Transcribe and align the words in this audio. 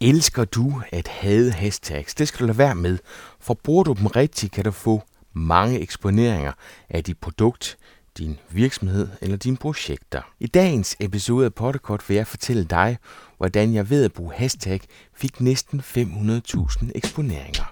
Elsker 0.00 0.44
du 0.44 0.82
at 0.92 1.08
have 1.08 1.50
hashtags? 1.50 2.14
Det 2.14 2.28
skal 2.28 2.40
du 2.40 2.46
lade 2.46 2.58
være 2.58 2.74
med, 2.74 2.98
for 3.40 3.54
bruger 3.54 3.84
du 3.84 3.92
dem 3.92 4.06
rigtigt, 4.06 4.52
kan 4.52 4.64
du 4.64 4.70
få 4.70 5.02
mange 5.32 5.80
eksponeringer 5.80 6.52
af 6.90 7.04
dit 7.04 7.18
produkt, 7.18 7.76
din 8.18 8.38
virksomhed 8.50 9.08
eller 9.20 9.36
dine 9.36 9.56
projekter. 9.56 10.22
I 10.40 10.46
dagens 10.46 10.96
episode 11.00 11.44
af 11.44 11.54
Pottekort 11.54 12.04
vil 12.08 12.14
jeg 12.14 12.26
fortælle 12.26 12.64
dig, 12.64 12.98
hvordan 13.36 13.74
jeg 13.74 13.90
ved 13.90 14.04
at 14.04 14.12
bruge 14.12 14.32
hashtag 14.34 14.80
fik 15.16 15.40
næsten 15.40 15.80
500.000 15.80 16.90
eksponeringer. 16.94 17.64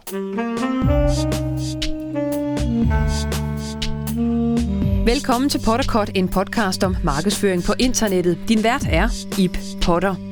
Velkommen 5.04 5.50
til 5.50 5.61
Potterkort, 5.64 6.11
en 6.14 6.29
podcast 6.29 6.84
om 6.84 6.96
markedsføring 7.04 7.62
på 7.62 7.73
internettet. 7.79 8.39
Din 8.48 8.62
vært 8.62 8.86
er 8.91 9.09
Ip 9.39 9.59
Potter. 9.84 10.31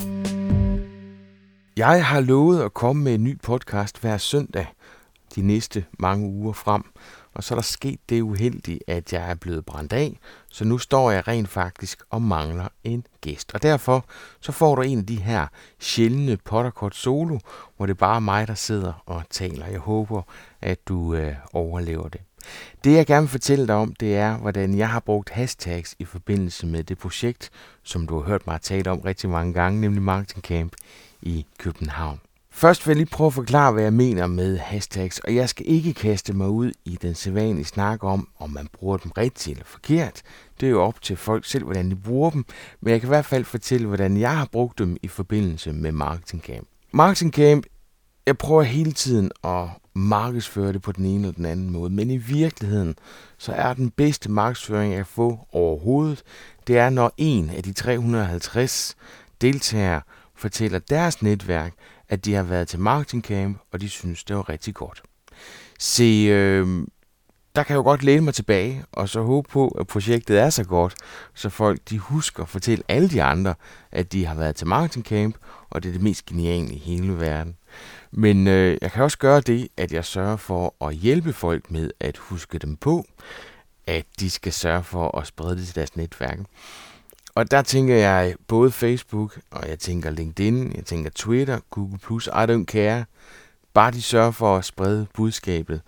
Jeg 1.81 2.07
har 2.07 2.21
lovet 2.21 2.63
at 2.63 2.75
komme 2.75 3.03
med 3.03 3.15
en 3.15 3.25
ny 3.25 3.41
podcast 3.43 4.01
hver 4.01 4.19
søndag 4.19 4.67
de 5.35 5.43
næste 5.43 5.85
mange 5.99 6.29
uger 6.29 6.53
frem. 6.53 6.85
Og 7.35 7.45
så 7.45 7.55
er 7.55 7.57
der 7.57 7.63
sket 7.63 8.01
det 8.09 8.21
uheldige, 8.21 8.81
at 8.87 9.13
jeg 9.13 9.31
er 9.31 9.35
blevet 9.35 9.65
brændt 9.65 9.93
af, 9.93 10.19
så 10.49 10.65
nu 10.65 10.79
står 10.79 11.11
jeg 11.11 11.29
rent 11.29 11.49
faktisk 11.49 12.03
og 12.11 12.23
mangler 12.23 12.69
en 12.85 13.07
gæst. 13.21 13.51
Og 13.55 13.63
derfor 13.63 14.05
så 14.41 14.53
får 14.53 14.75
du 14.75 14.83
en 14.83 14.99
af 14.99 15.07
de 15.07 15.17
her 15.17 15.47
sjældne 15.79 16.37
Potterkort 16.37 16.95
solo, 16.95 17.39
hvor 17.77 17.87
det 17.87 17.99
bare 17.99 18.17
er 18.17 18.21
mig, 18.21 18.49
der 18.49 18.55
sidder 18.55 19.03
og 19.07 19.23
taler. 19.31 19.67
Jeg 19.67 19.81
håber, 19.81 20.23
at 20.61 20.89
du 20.89 21.15
øh, 21.15 21.35
overlever 21.53 22.09
det. 22.09 22.21
Det 22.85 22.93
jeg 22.93 23.07
gerne 23.07 23.23
vil 23.23 23.31
fortælle 23.31 23.67
dig 23.67 23.75
om, 23.75 23.95
det 23.95 24.17
er, 24.17 24.37
hvordan 24.37 24.79
jeg 24.79 24.89
har 24.89 25.01
brugt 25.01 25.31
hashtags 25.31 25.95
i 25.99 26.05
forbindelse 26.05 26.67
med 26.67 26.85
det 26.85 26.99
projekt, 26.99 27.51
som 27.83 28.07
du 28.07 28.21
har 28.21 28.27
hørt 28.27 28.47
mig 28.47 28.61
tale 28.61 28.91
om 28.91 29.01
rigtig 29.01 29.31
mange 29.31 29.53
gange, 29.53 29.81
nemlig 29.81 30.03
Marketing 30.03 30.45
Camp 30.45 30.73
i 31.23 31.47
København. 31.59 32.21
Først 32.53 32.87
vil 32.87 32.93
jeg 32.93 32.97
lige 32.97 33.11
prøve 33.11 33.27
at 33.27 33.35
forklare, 33.35 33.73
hvad 33.73 33.83
jeg 33.83 33.93
mener 33.93 34.27
med 34.27 34.59
hashtags, 34.59 35.19
og 35.19 35.35
jeg 35.35 35.49
skal 35.49 35.67
ikke 35.69 35.95
kaste 35.95 36.33
mig 36.33 36.49
ud 36.49 36.73
i 36.85 36.99
den 37.03 37.15
sædvanlige 37.15 37.65
snak 37.65 38.05
om, 38.05 38.29
om 38.39 38.51
man 38.51 38.69
bruger 38.73 38.97
dem 38.97 39.11
rigtigt 39.11 39.55
eller 39.55 39.67
forkert. 39.67 40.23
Det 40.61 40.67
er 40.67 40.71
jo 40.71 40.83
op 40.83 41.03
til 41.03 41.17
folk 41.17 41.45
selv, 41.45 41.65
hvordan 41.65 41.91
de 41.91 41.97
bruger 41.97 42.31
dem, 42.31 42.45
men 42.81 42.93
jeg 42.93 43.01
kan 43.01 43.07
i 43.07 43.15
hvert 43.15 43.27
fald 43.27 43.45
fortælle, 43.45 43.87
hvordan 43.87 44.17
jeg 44.17 44.39
har 44.39 44.49
brugt 44.53 44.79
dem 44.79 44.97
i 45.03 45.09
forbindelse 45.09 45.73
med 45.73 45.93
Marketing 45.93 46.43
Camp. 46.43 46.69
Marketing 46.93 47.33
Camp, 47.33 47.67
jeg 48.27 48.39
prøver 48.39 48.63
hele 48.63 48.93
tiden 48.93 49.31
at 49.45 49.69
markedsføre 49.95 50.73
det 50.73 50.83
på 50.83 50.93
den 50.93 51.05
ene 51.05 51.23
eller 51.23 51.33
den 51.33 51.45
anden 51.45 51.71
måde, 51.71 51.91
men 51.91 52.11
i 52.11 52.17
virkeligheden, 52.17 52.95
så 53.39 53.53
er 53.53 53.75
den 53.75 53.91
bedste 53.91 54.31
markedsføring, 54.31 54.93
jeg 54.93 54.99
kan 54.99 55.07
få 55.07 55.39
overhovedet, 55.53 56.23
det 56.67 56.79
er, 56.79 56.91
når 56.91 57.13
en 57.17 57.51
af 57.51 57.63
de 57.63 57.73
350 57.73 58.97
deltagere 59.41 60.01
fortæller 60.41 60.79
deres 60.79 61.23
netværk, 61.23 61.73
at 62.09 62.25
de 62.25 62.35
har 62.35 62.43
været 62.43 62.69
til 62.69 62.79
marketing 62.79 63.25
camp, 63.25 63.59
og 63.73 63.81
de 63.81 63.89
synes, 63.89 64.25
det 64.25 64.37
var 64.37 64.49
rigtig 64.49 64.75
godt. 64.75 65.03
Se, 65.79 66.27
øh, 66.31 66.87
der 67.57 67.63
kan 67.63 67.75
jeg 67.75 67.79
jo 67.79 67.83
godt 67.83 68.03
læne 68.03 68.25
mig 68.25 68.35
tilbage, 68.35 68.85
og 68.93 69.09
så 69.09 69.23
håbe 69.23 69.49
på, 69.49 69.69
at 69.69 69.87
projektet 69.87 70.41
er 70.41 70.51
så 70.51 70.65
godt, 70.65 70.95
så 71.35 71.49
folk 71.49 71.81
de 71.91 71.99
husker 71.99 72.43
at 72.43 72.49
fortælle 72.49 72.85
alle 72.89 73.09
de 73.09 73.23
andre, 73.23 73.55
at 73.93 74.13
de 74.13 74.27
har 74.27 74.35
været 74.35 74.57
til 74.57 74.67
marketing 74.67 75.07
camp, 75.07 75.37
og 75.71 75.83
det 75.83 75.89
er 75.89 75.93
det 75.93 76.03
mest 76.03 76.27
geniale 76.27 76.75
i 76.75 76.79
hele 76.79 77.21
verden. 77.21 77.57
Men 78.13 78.47
øh, 78.47 78.79
jeg 78.83 78.93
kan 78.93 79.05
også 79.05 79.19
gøre 79.19 79.41
det, 79.41 79.69
at 79.77 79.93
jeg 79.93 80.05
sørger 80.05 80.37
for 80.37 80.75
at 80.87 80.95
hjælpe 80.95 81.33
folk 81.33 81.71
med 81.71 81.91
at 82.01 82.17
huske 82.17 82.59
dem 82.59 82.77
på, 82.77 83.05
at 83.87 84.07
de 84.21 84.31
skal 84.31 84.53
sørge 84.53 84.83
for 84.85 85.19
at 85.19 85.27
sprede 85.27 85.57
det 85.57 85.67
til 85.67 85.75
deres 85.75 85.97
netværk. 85.97 86.39
Og 87.35 87.51
der 87.51 87.63
tænker 87.63 87.95
jeg 87.95 88.35
både 88.49 88.71
Facebook, 88.71 89.39
og 89.51 89.69
jeg 89.69 89.79
tænker 89.79 90.11
LinkedIn, 90.11 90.73
jeg 90.77 90.85
tænker 90.85 91.11
Twitter, 91.15 91.59
Google+, 91.71 91.99
I 92.27 92.47
don't 92.53 92.65
care. 92.65 93.05
Bare 93.75 93.91
de 93.91 94.03
sørger 94.03 94.31
for 94.31 94.57
at 94.57 94.65
sprede 94.65 95.07
budskabet. 95.15 95.81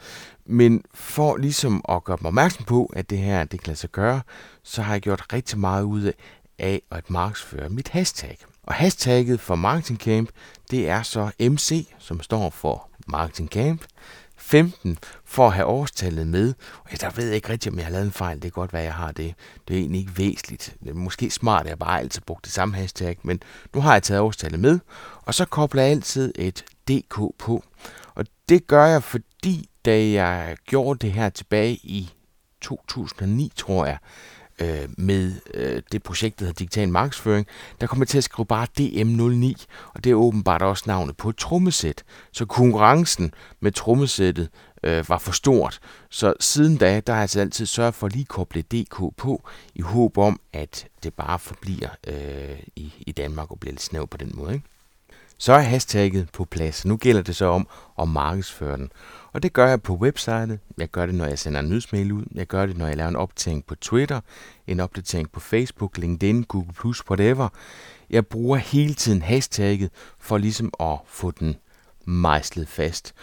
Men 0.46 0.82
for 0.94 1.36
ligesom 1.36 1.84
at 1.88 2.04
gøre 2.04 2.18
mig 2.20 2.28
opmærksom 2.28 2.64
på, 2.64 2.92
at 2.96 3.10
det 3.10 3.18
her 3.18 3.44
det 3.44 3.60
kan 3.60 3.66
lade 3.66 3.78
sig 3.78 3.90
gøre, 3.90 4.20
så 4.62 4.82
har 4.82 4.94
jeg 4.94 5.00
gjort 5.00 5.32
rigtig 5.32 5.58
meget 5.58 5.82
ud 5.82 6.12
af 6.58 6.82
at 6.90 7.10
markedsføre 7.10 7.68
mit 7.68 7.88
hashtag. 7.88 8.38
Og 8.62 8.74
hashtagget 8.74 9.40
for 9.40 9.54
Marketing 9.54 9.98
Camp, 9.98 10.30
det 10.70 10.88
er 10.88 11.02
så 11.02 11.30
MC, 11.40 11.88
som 11.98 12.20
står 12.20 12.50
for 12.50 12.88
Marketing 13.06 13.48
Camp. 13.48 13.84
15 14.42 14.98
for 15.24 15.46
at 15.46 15.52
have 15.52 15.66
årstallet 15.66 16.26
med. 16.26 16.54
Og 16.84 17.00
der 17.00 17.10
ved 17.10 17.26
jeg 17.26 17.34
ikke 17.34 17.48
rigtigt, 17.48 17.72
om 17.72 17.78
jeg 17.78 17.86
har 17.86 17.92
lavet 17.92 18.06
en 18.06 18.12
fejl. 18.12 18.36
Det 18.36 18.44
er 18.44 18.50
godt 18.50 18.72
være, 18.72 18.82
jeg 18.82 18.94
har 18.94 19.12
det. 19.12 19.34
Det 19.68 19.76
er 19.76 19.80
egentlig 19.80 20.00
ikke 20.00 20.18
væsentligt. 20.18 20.76
Det 20.80 20.90
er 20.90 20.94
måske 20.94 21.30
smart, 21.30 21.62
at 21.62 21.68
jeg 21.70 21.78
bare 21.78 22.00
altid 22.00 22.20
brugt 22.20 22.44
det 22.44 22.52
samme 22.52 22.74
hashtag, 22.74 23.18
men 23.22 23.42
nu 23.74 23.80
har 23.80 23.92
jeg 23.92 24.02
taget 24.02 24.20
årstallet 24.20 24.60
med. 24.60 24.78
Og 25.22 25.34
så 25.34 25.44
kobler 25.44 25.82
jeg 25.82 25.90
altid 25.90 26.32
et 26.34 26.64
DK 26.88 27.20
på. 27.38 27.64
Og 28.14 28.26
det 28.48 28.66
gør 28.66 28.86
jeg, 28.86 29.02
fordi 29.02 29.68
da 29.84 30.10
jeg 30.10 30.56
gjorde 30.66 30.98
det 31.06 31.12
her 31.12 31.28
tilbage 31.28 31.74
i 31.74 32.12
2009, 32.60 33.52
tror 33.56 33.86
jeg, 33.86 33.98
øh, 34.62 34.88
med 34.98 35.32
øh, 35.54 35.82
det 35.92 36.02
projekt, 36.02 36.38
der 36.38 36.44
hedder 36.44 36.58
Digital 36.58 36.88
Markedsføring, 36.88 37.46
der 37.80 37.86
kommer 37.86 38.02
jeg 38.02 38.08
til 38.08 38.18
at 38.18 38.24
skrive 38.24 38.46
bare 38.46 38.66
DM09, 38.80 39.64
og 39.94 40.04
det 40.04 40.10
er 40.10 40.14
åbenbart 40.14 40.62
også 40.62 40.84
navnet 40.86 41.16
på 41.16 41.28
et 41.28 41.36
trommesæt. 41.36 42.04
Så 42.32 42.46
konkurrencen 42.46 43.34
med 43.60 43.72
trommesættet 43.72 44.48
øh, 44.82 45.08
var 45.08 45.18
for 45.18 45.32
stort. 45.32 45.80
Så 46.10 46.34
siden 46.40 46.76
da, 46.76 47.00
der 47.00 47.12
har 47.12 47.18
jeg 47.18 47.22
altså 47.22 47.40
altid 47.40 47.66
sørget 47.66 47.94
for 47.94 48.06
at 48.06 48.12
lige 48.12 48.24
koble 48.24 48.62
DK 48.62 49.16
på, 49.16 49.48
i 49.74 49.80
håb 49.80 50.18
om, 50.18 50.40
at 50.52 50.86
det 51.02 51.14
bare 51.14 51.38
forbliver 51.38 51.88
øh, 52.06 52.60
i, 52.76 52.92
i 53.06 53.12
Danmark 53.12 53.50
og 53.50 53.60
bliver 53.60 53.72
lidt 53.72 53.82
snæv 53.82 54.06
på 54.06 54.16
den 54.16 54.32
måde. 54.34 54.54
Ikke? 54.54 54.66
Så 55.38 55.52
er 55.52 55.58
hashtagget 55.58 56.28
på 56.32 56.44
plads. 56.44 56.84
Nu 56.84 56.96
gælder 56.96 57.22
det 57.22 57.36
så 57.36 57.46
om 57.46 57.68
at 58.00 58.08
markedsføre 58.08 58.76
den. 58.76 58.90
Og 59.32 59.42
det 59.42 59.52
gør 59.52 59.68
jeg 59.68 59.82
på 59.82 59.94
websitet. 59.94 60.60
Jeg 60.78 60.88
gør 60.88 61.06
det, 61.06 61.14
når 61.14 61.26
jeg 61.26 61.38
sender 61.38 61.60
en 61.60 61.68
nyhedsmail 61.68 62.12
ud. 62.12 62.24
Jeg 62.34 62.46
gør 62.46 62.66
det, 62.66 62.76
når 62.76 62.86
jeg 62.86 62.96
laver 62.96 63.08
en 63.08 63.16
opdatering 63.16 63.66
på 63.66 63.74
Twitter, 63.74 64.20
en 64.66 64.80
opdatering 64.80 65.32
på 65.32 65.40
Facebook, 65.40 65.98
LinkedIn, 65.98 66.44
Google+, 66.44 66.94
whatever. 67.10 67.48
Jeg 68.10 68.26
bruger 68.26 68.56
hele 68.56 68.94
tiden 68.94 69.22
hashtagget 69.22 69.90
for 70.18 70.38
ligesom 70.38 70.72
at 70.80 70.98
få 71.06 71.30
den 71.30 71.56
mejslet 72.04 72.68
fast. 72.68 73.14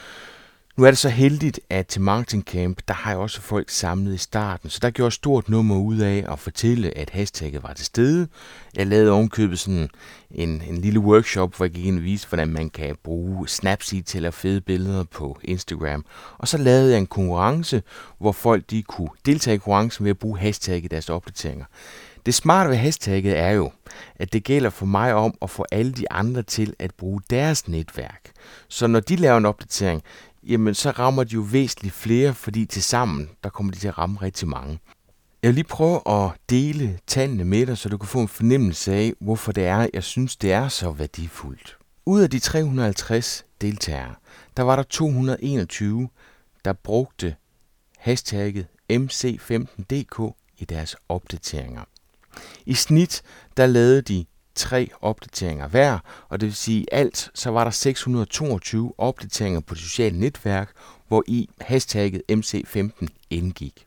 Nu 0.79 0.85
er 0.85 0.91
det 0.91 0.97
så 0.97 1.09
heldigt, 1.09 1.59
at 1.69 1.87
til 1.87 2.01
Marketing 2.01 2.43
Camp, 2.43 2.81
der 2.87 2.93
har 2.93 3.11
jeg 3.11 3.19
også 3.19 3.41
folk 3.41 3.69
samlet 3.69 4.13
i 4.13 4.17
starten, 4.17 4.69
så 4.69 4.79
der 4.81 4.89
gjorde 4.89 5.05
jeg 5.05 5.13
stort 5.13 5.49
nummer 5.49 5.77
ud 5.77 5.97
af 5.97 6.25
at 6.31 6.39
fortælle, 6.39 6.97
at 6.97 7.09
hashtagget 7.09 7.63
var 7.63 7.73
til 7.73 7.85
stede. 7.85 8.27
Jeg 8.75 8.87
lavede 8.87 9.11
ovenkøbet 9.11 9.59
sådan 9.59 9.89
en, 10.31 10.63
en 10.67 10.77
lille 10.77 10.99
workshop, 10.99 11.55
hvor 11.55 11.65
jeg 11.65 11.71
gik 11.71 11.85
ind 11.85 11.97
og 11.97 12.03
viste, 12.03 12.27
hvordan 12.27 12.47
man 12.47 12.69
kan 12.69 12.95
bruge 13.03 13.47
Snapseed 13.47 14.03
til 14.03 14.25
at 14.25 14.33
fede 14.33 14.61
billeder 14.61 15.03
på 15.03 15.39
Instagram. 15.43 16.05
Og 16.37 16.47
så 16.47 16.57
lavede 16.57 16.91
jeg 16.91 16.97
en 16.99 17.07
konkurrence, 17.07 17.83
hvor 18.19 18.31
folk 18.31 18.69
de 18.69 18.83
kunne 18.83 19.09
deltage 19.25 19.55
i 19.55 19.57
konkurrencen 19.57 20.05
ved 20.05 20.09
at 20.09 20.19
bruge 20.19 20.39
hashtagget 20.39 20.85
i 20.85 20.87
deres 20.87 21.09
opdateringer. 21.09 21.65
Det 22.25 22.33
smarte 22.33 22.69
ved 22.69 22.77
hashtagget 22.77 23.39
er 23.39 23.49
jo, 23.49 23.71
at 24.15 24.33
det 24.33 24.43
gælder 24.43 24.69
for 24.69 24.85
mig 24.85 25.13
om 25.13 25.33
at 25.41 25.49
få 25.49 25.65
alle 25.71 25.91
de 25.91 26.11
andre 26.11 26.43
til 26.43 26.73
at 26.79 26.91
bruge 26.97 27.21
deres 27.29 27.67
netværk. 27.67 28.31
Så 28.67 28.87
når 28.87 28.99
de 28.99 29.15
laver 29.15 29.37
en 29.37 29.45
opdatering, 29.45 30.03
jamen 30.49 30.73
så 30.73 30.91
rammer 30.91 31.23
de 31.23 31.33
jo 31.33 31.41
væsentligt 31.41 31.95
flere, 31.95 32.33
fordi 32.33 32.65
til 32.65 32.83
sammen, 32.83 33.29
der 33.43 33.49
kommer 33.49 33.71
de 33.71 33.79
til 33.79 33.87
at 33.87 33.97
ramme 33.97 34.17
rigtig 34.21 34.47
mange. 34.47 34.79
Jeg 35.43 35.49
vil 35.49 35.55
lige 35.55 35.63
prøve 35.63 36.01
at 36.07 36.31
dele 36.49 36.99
tallene 37.07 37.45
med 37.45 37.65
dig, 37.65 37.77
så 37.77 37.89
du 37.89 37.97
kan 37.97 38.07
få 38.07 38.21
en 38.21 38.27
fornemmelse 38.27 38.93
af, 38.93 39.13
hvorfor 39.19 39.51
det 39.51 39.65
er, 39.65 39.87
jeg 39.93 40.03
synes, 40.03 40.35
det 40.35 40.51
er 40.51 40.67
så 40.67 40.91
værdifuldt. 40.91 41.77
Ud 42.05 42.21
af 42.21 42.29
de 42.29 42.39
350 42.39 43.45
deltagere, 43.61 44.15
der 44.57 44.63
var 44.63 44.75
der 44.75 44.83
221, 44.83 46.09
der 46.65 46.73
brugte 46.73 47.35
hashtagget 47.97 48.67
MC15DK 48.93 50.33
i 50.57 50.65
deres 50.65 50.95
opdateringer. 51.09 51.83
I 52.65 52.73
snit, 52.73 53.21
der 53.57 53.65
lavede 53.65 54.01
de 54.01 54.25
tre 54.59 54.89
opdateringer 55.01 55.67
hver, 55.67 55.99
og 56.29 56.39
det 56.39 56.47
vil 56.47 56.55
sige 56.55 56.85
alt, 56.91 57.31
så 57.33 57.49
var 57.49 57.63
der 57.63 57.71
622 57.71 58.93
opdateringer 58.97 59.59
på 59.59 59.73
det 59.73 59.83
sociale 59.83 60.19
netværk, 60.19 60.71
hvor 61.07 61.23
i 61.27 61.49
hashtagget 61.61 62.21
MC15 62.31 63.07
indgik. 63.29 63.85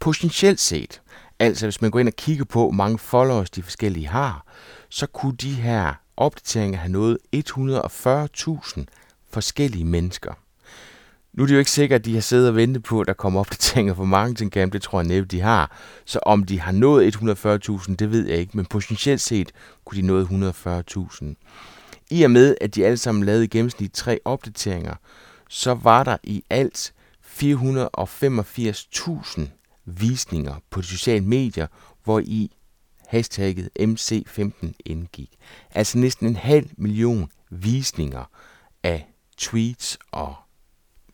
Potentielt 0.00 0.60
set, 0.60 1.02
altså 1.38 1.66
hvis 1.66 1.82
man 1.82 1.90
går 1.90 2.00
ind 2.00 2.08
og 2.08 2.16
kigger 2.16 2.44
på, 2.44 2.60
hvor 2.60 2.70
mange 2.70 2.98
followers 2.98 3.50
de 3.50 3.62
forskellige 3.62 4.08
har, 4.08 4.46
så 4.88 5.06
kunne 5.06 5.36
de 5.36 5.54
her 5.54 5.94
opdateringer 6.16 6.78
have 6.78 6.92
nået 6.92 7.18
140.000 7.36 8.84
forskellige 9.30 9.84
mennesker. 9.84 10.34
Nu 11.32 11.42
er 11.42 11.46
det 11.46 11.54
jo 11.54 11.58
ikke 11.58 11.70
sikkert, 11.70 12.00
at 12.00 12.04
de 12.04 12.14
har 12.14 12.20
siddet 12.20 12.48
og 12.48 12.56
ventet 12.56 12.82
på, 12.82 13.00
at 13.00 13.06
der 13.06 13.12
kommer 13.12 13.40
opdateringer 13.40 13.94
for 13.94 14.04
Marketing 14.04 14.52
Camp. 14.52 14.72
Det 14.72 14.82
tror 14.82 15.00
jeg 15.00 15.08
næppe, 15.08 15.28
de 15.28 15.40
har. 15.40 15.76
Så 16.04 16.18
om 16.18 16.44
de 16.44 16.60
har 16.60 16.72
nået 16.72 17.16
140.000, 17.16 17.94
det 17.94 18.10
ved 18.10 18.26
jeg 18.26 18.38
ikke. 18.38 18.56
Men 18.56 18.66
potentielt 18.66 19.20
set 19.20 19.52
kunne 19.84 20.02
de 20.02 20.06
nå 20.06 20.24
140.000. 20.24 21.24
I 22.10 22.22
og 22.22 22.30
med, 22.30 22.54
at 22.60 22.74
de 22.74 22.86
alle 22.86 22.96
sammen 22.96 23.24
lavede 23.24 23.44
i 23.44 23.48
gennemsnit 23.48 23.92
tre 23.92 24.18
opdateringer, 24.24 24.94
så 25.48 25.74
var 25.74 26.04
der 26.04 26.16
i 26.22 26.44
alt 26.50 26.92
485.000 27.26 29.40
visninger 29.84 30.54
på 30.70 30.80
de 30.80 30.86
sociale 30.86 31.24
medier, 31.24 31.66
hvor 32.04 32.20
i 32.20 32.50
hashtagget 33.08 33.68
MC15 33.80 34.72
indgik. 34.86 35.30
Altså 35.70 35.98
næsten 35.98 36.26
en 36.26 36.36
halv 36.36 36.70
million 36.76 37.30
visninger 37.50 38.24
af 38.82 39.08
tweets 39.38 39.98
og 40.10 40.34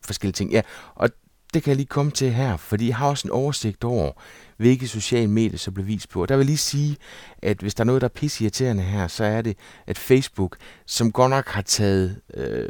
forskellige 0.08 0.32
ting. 0.32 0.52
Ja, 0.52 0.60
og 0.94 1.10
det 1.54 1.62
kan 1.62 1.70
jeg 1.70 1.76
lige 1.76 1.86
komme 1.86 2.12
til 2.12 2.32
her, 2.32 2.56
fordi 2.56 2.88
jeg 2.88 2.96
har 2.96 3.08
også 3.08 3.28
en 3.28 3.32
oversigt 3.32 3.84
over, 3.84 4.12
hvilke 4.56 4.88
sociale 4.88 5.30
medier 5.30 5.58
så 5.58 5.70
bliver 5.70 5.86
vist 5.86 6.08
på. 6.08 6.22
Og 6.22 6.28
der 6.28 6.36
vil 6.36 6.42
jeg 6.42 6.46
lige 6.46 6.56
sige, 6.56 6.96
at 7.42 7.58
hvis 7.58 7.74
der 7.74 7.82
er 7.82 7.86
noget, 7.86 8.02
der 8.02 8.08
er 8.08 8.12
pissirriterende 8.12 8.82
her, 8.82 9.08
så 9.08 9.24
er 9.24 9.42
det, 9.42 9.56
at 9.86 9.98
Facebook, 9.98 10.56
som 10.86 11.12
godt 11.12 11.30
nok 11.30 11.48
har 11.48 11.62
taget 11.62 12.20
øh, 12.34 12.68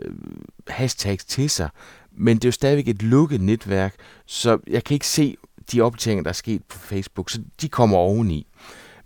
hashtags 0.69 1.25
til 1.25 1.51
sig, 1.51 1.69
men 2.13 2.37
det 2.37 2.45
er 2.45 2.49
jo 2.49 2.53
stadigvæk 2.53 2.89
et 2.89 3.03
lukket 3.03 3.41
netværk, 3.41 3.95
så 4.27 4.59
jeg 4.67 4.85
kan 4.85 4.95
ikke 4.95 5.07
se 5.07 5.37
de 5.73 5.81
opdateringer, 5.81 6.23
der 6.23 6.31
er 6.31 6.35
sket 6.35 6.65
på 6.65 6.79
Facebook, 6.79 7.31
så 7.31 7.43
de 7.61 7.69
kommer 7.69 7.97
oveni. 7.97 8.47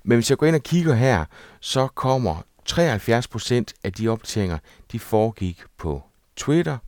Men 0.05 0.17
hvis 0.17 0.31
jeg 0.31 0.39
går 0.39 0.47
ind 0.47 0.57
og 0.57 0.63
kigger 0.63 0.95
her, 0.95 1.25
så 1.61 1.87
kommer 1.87 2.43
73% 2.71 3.73
af 3.85 3.93
de 3.93 4.09
opdateringer, 4.09 4.59
de 4.93 4.99
foregik 4.99 5.63
på 5.79 6.03
Twitter, 6.37 6.79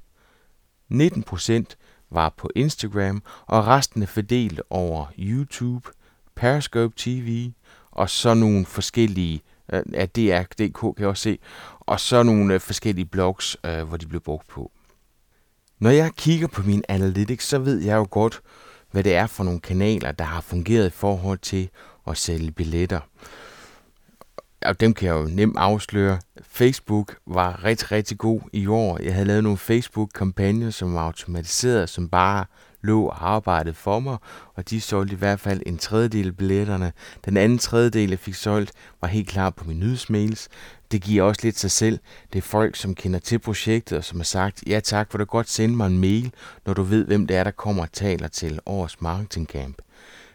19% 0.94 1.64
var 2.11 2.35
på 2.37 2.50
Instagram, 2.55 3.23
og 3.46 3.67
resten 3.67 4.02
er 4.02 4.06
fordelt 4.06 4.61
over 4.70 5.06
YouTube, 5.19 5.88
Periscope 6.37 6.94
TV, 6.96 7.50
og 7.91 8.11
så 8.11 8.35
nogle 8.35 8.67
forskellige, 8.67 9.43
øh, 9.73 9.82
af 9.94 10.08
DR.dk 10.08 10.81
kan 10.81 10.94
jeg 10.99 11.08
også 11.08 11.23
se, 11.23 11.38
og 11.81 12.00
så 12.00 12.23
nogle 12.23 12.55
øh, 12.55 12.61
forskellige 12.61 13.06
blogs, 13.06 13.56
øh, 13.67 13.82
hvor 13.82 13.96
de 13.96 14.06
blev 14.06 14.20
brugt 14.20 14.49
på. 14.49 14.70
Når 15.79 15.91
jeg 15.91 16.12
kigger 16.17 16.46
på 16.46 16.62
min 16.62 16.85
analytics, 16.88 17.46
så 17.46 17.58
ved 17.58 17.81
jeg 17.81 17.96
jo 17.96 18.06
godt, 18.11 18.41
hvad 18.91 19.05
det 19.05 19.14
er 19.14 19.26
for 19.26 19.44
nogle 19.44 19.61
kanaler, 19.61 20.12
der 20.12 20.25
har 20.25 20.41
fungeret 20.41 20.87
i 20.87 20.91
forhold 20.91 21.38
til 21.38 21.69
at 22.06 22.17
sælge 22.17 22.50
billetter 22.50 23.00
og 24.64 24.81
dem 24.81 24.94
kan 24.94 25.08
jeg 25.08 25.14
jo 25.14 25.28
nemt 25.31 25.56
afsløre. 25.56 26.19
Facebook 26.43 27.16
var 27.26 27.64
rigtig, 27.64 27.93
rigtig 27.93 28.19
god 28.19 28.40
i 28.52 28.66
år. 28.66 28.99
Jeg 29.02 29.14
havde 29.14 29.26
lavet 29.26 29.43
nogle 29.43 29.58
Facebook-kampagner, 29.58 30.70
som 30.70 30.94
var 30.94 31.00
automatiseret, 31.00 31.88
som 31.88 32.08
bare 32.08 32.44
lå 32.82 33.05
og 33.05 33.31
arbejdede 33.31 33.75
for 33.75 34.00
mig, 34.00 34.16
og 34.55 34.70
de 34.70 34.81
solgte 34.81 35.14
i 35.14 35.19
hvert 35.19 35.40
fald 35.40 35.62
en 35.66 35.78
tredjedel 35.78 36.26
af 36.26 36.37
billetterne. 36.37 36.93
Den 37.25 37.37
anden 37.37 37.58
tredjedel, 37.58 38.08
jeg 38.08 38.19
fik 38.19 38.34
solgt, 38.34 38.72
var 39.00 39.08
helt 39.08 39.28
klar 39.28 39.50
på 39.50 39.64
min 39.64 39.81
nyhedsmails. 39.81 40.49
Det 40.93 41.02
giver 41.02 41.22
også 41.22 41.40
lidt 41.44 41.58
sig 41.58 41.70
selv. 41.70 41.99
Det 42.32 42.38
er 42.38 42.43
folk, 42.43 42.76
som 42.76 42.94
kender 42.94 43.19
til 43.19 43.38
projektet, 43.38 43.99
og 43.99 44.05
som 44.05 44.19
har 44.19 44.25
sagt, 44.25 44.62
ja 44.67 44.81
tak, 44.81 45.10
for 45.10 45.19
du 45.19 45.25
godt 45.25 45.50
sende 45.50 45.76
mig 45.76 45.87
en 45.87 45.99
mail, 45.99 46.32
når 46.67 46.75
du 46.75 46.82
ved, 46.82 47.05
hvem 47.05 47.26
det 47.26 47.37
er, 47.37 47.44
der 47.44 47.50
kommer 47.50 47.82
og 47.82 47.93
taler 47.93 48.28
til 48.28 48.60
årets 48.67 49.00
marketingcamp. 49.00 49.76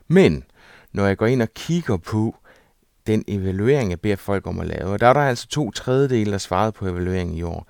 Men 0.08 0.44
når 0.94 1.06
jeg 1.06 1.18
går 1.18 1.26
ind 1.26 1.42
og 1.42 1.54
kigger 1.54 1.98
på, 1.98 2.36
den 3.10 3.24
evaluering, 3.28 3.90
jeg 3.90 4.02
beder 4.02 4.16
folk 4.16 4.48
om 4.48 4.60
at 4.60 4.68
lave. 4.68 4.86
Og 4.86 5.00
der 5.00 5.08
er 5.08 5.14
der 5.14 5.22
altså 5.22 5.48
to 5.48 5.72
tredjedele, 5.72 6.32
der 6.32 6.38
svarede 6.38 6.72
på 6.72 6.88
evalueringen 6.88 7.38
i 7.38 7.44
år. 7.44 7.68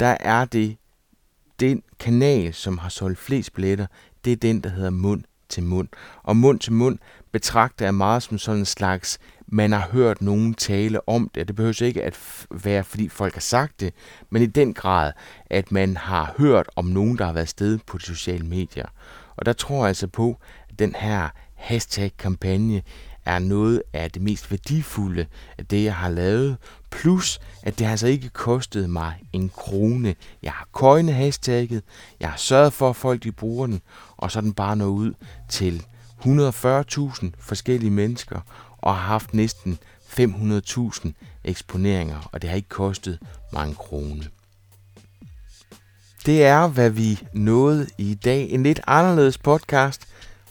Der 0.00 0.16
er 0.20 0.44
det 0.44 0.76
den 1.60 1.82
kanal, 1.98 2.54
som 2.54 2.78
har 2.78 2.88
solgt 2.88 3.18
flest 3.18 3.54
billetter, 3.54 3.86
det 4.24 4.32
er 4.32 4.36
den, 4.36 4.60
der 4.60 4.70
hedder 4.70 4.90
mund 4.90 5.22
til 5.48 5.62
mund. 5.62 5.88
Og 6.22 6.36
mund 6.36 6.60
til 6.60 6.72
mund 6.72 6.98
betragter 7.32 7.84
jeg 7.86 7.94
meget 7.94 8.22
som 8.22 8.38
sådan 8.38 8.58
en 8.58 8.64
slags, 8.64 9.18
man 9.46 9.72
har 9.72 9.88
hørt 9.92 10.22
nogen 10.22 10.54
tale 10.54 11.08
om 11.08 11.30
det. 11.34 11.48
Det 11.48 11.56
behøver 11.56 11.82
ikke 11.82 12.04
at 12.04 12.46
være, 12.50 12.84
fordi 12.84 13.08
folk 13.08 13.34
har 13.34 13.40
sagt 13.40 13.80
det, 13.80 13.94
men 14.30 14.42
i 14.42 14.46
den 14.46 14.74
grad, 14.74 15.12
at 15.46 15.72
man 15.72 15.96
har 15.96 16.34
hørt 16.38 16.68
om 16.76 16.84
nogen, 16.84 17.18
der 17.18 17.24
har 17.24 17.32
været 17.32 17.48
sted 17.48 17.78
på 17.86 17.98
de 17.98 18.02
sociale 18.02 18.46
medier. 18.46 18.86
Og 19.36 19.46
der 19.46 19.52
tror 19.52 19.78
jeg 19.78 19.88
altså 19.88 20.06
på, 20.06 20.38
at 20.68 20.78
den 20.78 20.94
her 20.94 21.28
hashtag-kampagne 21.54 22.82
er 23.28 23.38
noget 23.38 23.82
af 23.92 24.10
det 24.10 24.22
mest 24.22 24.50
værdifulde 24.50 25.26
af 25.58 25.66
det, 25.66 25.84
jeg 25.84 25.94
har 25.94 26.08
lavet. 26.08 26.56
Plus, 26.90 27.40
at 27.62 27.78
det 27.78 27.86
har 27.86 27.90
altså 27.90 28.06
ikke 28.06 28.28
kostet 28.28 28.90
mig 28.90 29.14
en 29.32 29.48
krone. 29.48 30.14
Jeg 30.42 30.52
har 30.52 30.68
coinet 30.72 31.14
hashtagget, 31.14 31.82
jeg 32.20 32.30
har 32.30 32.36
sørget 32.36 32.72
for, 32.72 32.90
at 32.90 32.96
folk 32.96 33.22
de 33.22 33.32
bruger 33.32 33.66
den, 33.66 33.80
og 34.16 34.30
så 34.30 34.40
den 34.40 34.52
bare 34.52 34.76
nået 34.76 34.90
ud 34.90 35.12
til 35.48 35.84
140.000 36.20 37.26
forskellige 37.38 37.90
mennesker, 37.90 38.40
og 38.78 38.94
har 38.94 39.02
haft 39.02 39.34
næsten 39.34 39.78
500.000 40.20 41.10
eksponeringer, 41.44 42.28
og 42.32 42.42
det 42.42 42.50
har 42.50 42.56
ikke 42.56 42.68
kostet 42.68 43.18
mig 43.52 43.68
en 43.68 43.74
krone. 43.74 44.24
Det 46.26 46.44
er, 46.44 46.68
hvad 46.68 46.90
vi 46.90 47.22
nåede 47.32 47.86
i 47.98 48.14
dag. 48.14 48.50
En 48.50 48.62
lidt 48.62 48.80
anderledes 48.86 49.38
podcast, 49.38 50.08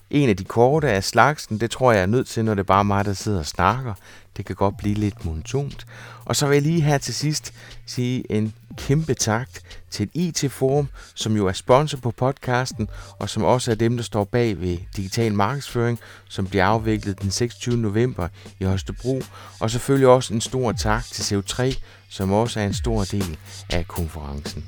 en 0.10 0.30
af 0.30 0.38
de 0.38 0.44
korte 0.44 0.90
af 0.90 1.04
slagsen, 1.04 1.60
det 1.60 1.72
tror 1.72 1.92
jeg 1.92 2.02
er 2.02 2.06
nødt 2.06 2.28
til, 2.28 2.46
når 2.46 2.54
det 2.54 2.60
er 2.60 2.64
bare 2.64 2.86
mig, 2.86 3.06
der 3.06 3.14
sidder 3.14 3.40
og 3.40 3.46
snakker. 3.46 3.94
Det 4.38 4.46
kan 4.46 4.56
godt 4.56 4.78
blive 4.78 4.96
lidt 4.96 5.26
monotont. 5.26 5.86
Og 6.26 6.36
så 6.36 6.48
vil 6.48 6.56
jeg 6.56 6.62
lige 6.62 6.82
her 6.82 6.98
til 6.98 7.14
sidst 7.14 7.54
sige 7.86 8.32
en 8.32 8.54
kæmpe 8.78 9.14
tak 9.14 9.50
til 9.92 10.10
IT-forum, 10.14 10.88
som 11.16 11.36
jo 11.36 11.48
er 11.48 11.52
sponsor 11.52 11.98
på 11.98 12.12
podcasten, 12.12 12.88
og 13.20 13.30
som 13.30 13.44
også 13.44 13.72
er 13.72 13.76
dem, 13.76 13.96
der 13.96 14.04
står 14.04 14.24
bag 14.24 14.62
ved 14.62 14.78
digital 14.96 15.34
markedsføring, 15.34 16.00
som 16.30 16.48
bliver 16.48 16.66
afviklet 16.66 17.22
den 17.22 17.32
26. 17.32 17.78
november 17.78 18.28
i 18.60 18.64
Holstebro. 18.64 19.22
Og 19.60 19.72
selvfølgelig 19.72 20.08
også 20.08 20.34
en 20.34 20.42
stor 20.42 20.72
tak 20.72 21.04
til 21.04 21.36
CO3, 21.36 21.80
som 22.10 22.32
også 22.32 22.60
er 22.60 22.66
en 22.66 22.74
stor 22.74 23.04
del 23.04 23.38
af 23.70 23.88
konferencen. 23.88 24.66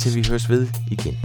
Til 0.00 0.14
vi 0.14 0.24
høres 0.28 0.48
ved 0.48 0.68
igen. 0.90 1.18